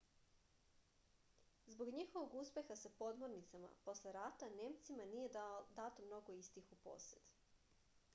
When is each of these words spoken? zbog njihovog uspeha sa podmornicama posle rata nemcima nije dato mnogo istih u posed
zbog 1.73 1.91
njihovog 1.97 2.33
uspeha 2.41 2.77
sa 2.83 2.91
podmornicama 3.01 3.69
posle 3.89 4.13
rata 4.17 4.49
nemcima 4.55 5.05
nije 5.13 5.29
dato 5.77 6.07
mnogo 6.07 6.39
istih 6.41 6.73
u 6.79 6.81
posed 6.89 7.31